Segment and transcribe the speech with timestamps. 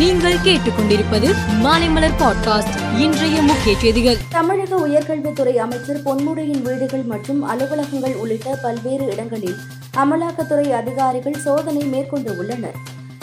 [0.00, 2.98] நீங்கள் கேட்டுக்கொண்டிருப்பது மாலைமலர் பாட்காஸ்ட்.
[2.98, 4.16] இன்றைய முக்கிய செய்திகள்.
[4.28, 9.56] தமிழக உயர்கல்வித்துறை அமைச்சர் பொன்முடியின் வீடுகள் மற்றும் அலுவலகங்கள் உள்ளிட்ட பல்வேறு இடங்களில்
[9.96, 12.74] அமலாக்கத்துறை அதிகாரிகள் சோதனை மேற்கொண்டு உள்ளனர்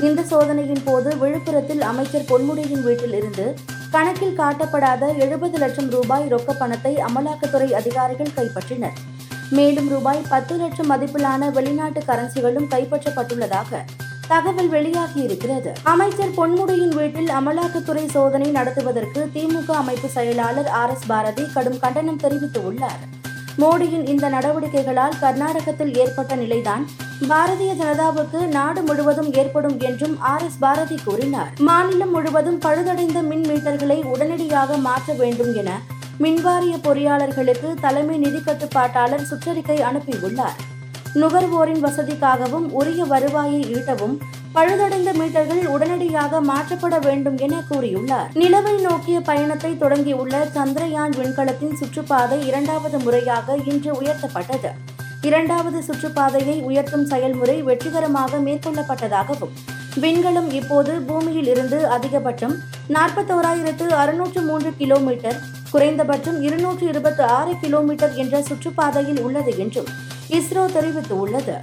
[0.00, 3.54] இந்த சோதனையின் போது விழுப்புரத்தில் அமைச்சர் பொன்முடியின் வீட்டில் இருந்து
[3.90, 8.96] கணக்கில் காட்டப்படாத எழுபது லட்சம் ரூபாய் ரொக்க பணத்தை அமலாக்கத்துறை அதிகாரிகள் கைப்பற்றினர்.
[9.50, 13.84] மேலும் ரூபாய் பத்து லட்சம் மதிப்பிலான வெளிநாட்டு கரன்சிகளும் கைப்பற்றப்பட்டுள்ளதாக
[14.28, 21.78] தகவல் வெளியாகியிருக்கிறது அமைச்சர் பொன்முடியின் வீட்டில் அமலாக்கத்துறை சோதனை நடத்துவதற்கு திமுக அமைப்பு செயலாளர் ஆர் எஸ் பாரதி கடும்
[21.78, 23.02] கண்டனம் தெரிவித்துள்ளார்.
[23.58, 26.84] மோடியின் இந்த நடவடிக்கைகளால் கர்நாடகத்தில் ஏற்பட்ட நிலைதான்
[27.28, 31.50] பாரதிய ஜனதாவுக்கு நாடு முழுவதும் ஏற்படும் என்றும் ஆர் எஸ் பாரதி கூறினார்.
[31.58, 35.80] மாநிலம் முழுவதும் பழுதடைந்த மின் மீட்டர்களை உடனடியாக மாற்ற வேண்டும் என
[36.20, 40.58] மின்வாரிய பொறியாளர்களுக்கு தலைமை நிதி கட்டுப்பாட்டாளர் சுற்றறிக்கை அனுப்பியுள்ளார்.
[41.14, 44.14] நுகர்வோரின் வசதிக்காகவும் உரிய வருவாயை ஈட்டவும்
[44.54, 48.30] பழுதடைந்த மீட்டர்கள் உடனடியாக மாற்றப்பட வேண்டும் என கூறியுள்ளார்.
[48.34, 54.70] நிலவை நோக்கிய பயணத்தை தொடங்கியுள்ள சந்திரயான் விண்கலத்தின் சுற்றுப்பாதை இரண்டாவது முறையாக இன்று உயர்த்தப்பட்டது.
[55.20, 59.54] இரண்டாவது சுற்றுப்பாதையை உயர்த்தும் செயல்முறை வெற்றிகரமாக மேற்கொள்ளப்பட்டதாகவும்
[60.00, 62.54] விண்கலம் இப்போது பூமியில் இருந்து அதிகபட்சம்
[62.88, 65.38] நாற்பத்தோராயிரத்து அறுநூற்று மூன்று கிலோமீட்டர்
[65.70, 69.90] குறைந்தபட்சம் இருநூற்று இருபத்தி ஆறு கிலோமீட்டர் என்ற சுற்றுப்பாதையில் உள்ளது என்றும்
[70.38, 71.54] இஸ்ரோ தெரிவித்துள்ளது.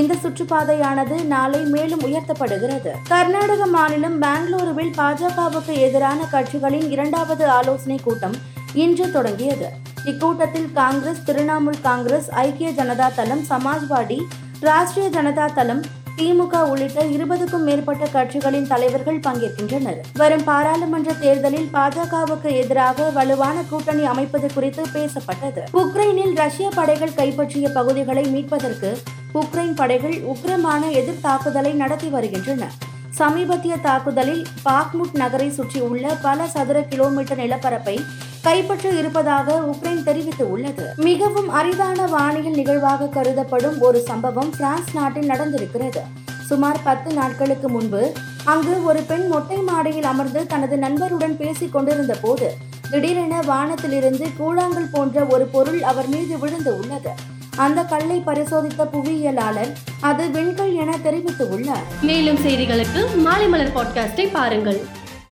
[0.00, 2.92] இந்த சுற்றுப்பாதையானது நாளை மேலும் உயர்த்தப்படுகிறது.
[3.08, 8.36] கர்நாடக மாநிலம் பெங்களூருவில் பாஜகவுக்கு எதிரான கட்சிகளின் இரண்டாவது ஆலோசனை கூட்டம்
[8.84, 9.68] இன்று தொடங்கியது.
[10.10, 14.18] இக்கூட்டத்தில் காங்கிரஸ் திரிணாமுல் காங்கிரஸ் ஐக்கிய ஜனதா தளம் சமாஜ்வாடி
[14.60, 15.84] ராஷ்டிரிய ஜனதா தளம்
[16.16, 20.00] திமுக உள்ளிட்ட இருபதுக்கும் மேற்பட்ட கட்சிகளின் தலைவர்கள் பங்கேற்கின்றனர்.
[20.14, 25.62] வரும் பாராளுமன்ற தேர்தலில் பாஜகவுக்கு எதிராக வலுவான கூட்டணி அமைப்பது குறித்து பேசப்பட்டது.
[25.72, 28.98] உக்ரைனில் ரஷ்ய படைகள் கைப்பற்றிய பகுதிகளை மீட்பதற்கு
[29.34, 32.70] உக்ரைன் படைகள் உக்கிரமான எதிர் தாக்குதலை நடத்தி வருகின்றன.
[33.10, 38.00] சமீபத்திய தாக்குதலில் பாக்முட் நகரை சுற்றியுள்ள பல சதுர கிலோமீட்டர் நிலப்பரப்பை
[38.44, 40.84] கைப்பற்ற இருப்பதாக உக்ரைன் தெரிவித்துள்ளது.
[40.96, 46.02] மிகவும் அரிதான வானியல் நிகழ்வாக கருதப்படும் ஒரு சம்பவம் பிரான்ஸ் நாட்டில் நடந்திருக்கிறது.
[46.46, 48.12] சுமார் பத்து நாட்களுக்கு முன்பு
[48.44, 52.56] அங்கு ஒரு பெண் மொட்டை மாடியில் அமர்ந்து தனது நண்பருடன் பேசிக் கொண்டிருந்த போது
[52.90, 57.10] திடீரென வானத்திலிருந்து கூழாங்கல் போன்ற ஒரு பொருள் அவர் மீது விழுந்து உள்ளது.
[57.56, 61.86] அந்த கல்லை பரிசோதித்த புவியியலாளர் அது விண்கல் என தெரிவித்துள்ளார்.
[62.02, 65.02] மேலும் செய்திகளுக்கு மாலை மலர் பாட்காஸ்டை பாருங்கள்.